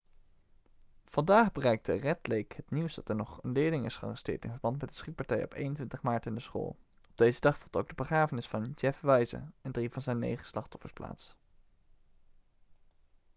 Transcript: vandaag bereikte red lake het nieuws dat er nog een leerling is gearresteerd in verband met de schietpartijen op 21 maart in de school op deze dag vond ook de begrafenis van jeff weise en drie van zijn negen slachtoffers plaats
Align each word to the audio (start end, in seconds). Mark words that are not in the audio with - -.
vandaag 1.05 1.51
bereikte 1.51 1.93
red 1.93 2.27
lake 2.27 2.55
het 2.55 2.71
nieuws 2.71 2.95
dat 2.95 3.09
er 3.09 3.15
nog 3.15 3.43
een 3.43 3.51
leerling 3.51 3.85
is 3.85 3.95
gearresteerd 3.97 4.43
in 4.43 4.49
verband 4.51 4.81
met 4.81 4.89
de 4.89 4.95
schietpartijen 4.95 5.43
op 5.43 5.53
21 5.53 6.01
maart 6.01 6.25
in 6.25 6.33
de 6.33 6.39
school 6.39 6.77
op 7.09 7.17
deze 7.17 7.39
dag 7.39 7.57
vond 7.57 7.75
ook 7.75 7.87
de 7.89 7.95
begrafenis 7.95 8.47
van 8.47 8.71
jeff 8.75 9.01
weise 9.01 9.43
en 9.61 9.71
drie 9.71 9.89
van 9.89 10.01
zijn 10.01 10.17
negen 10.19 10.45
slachtoffers 10.47 10.93
plaats 10.93 11.35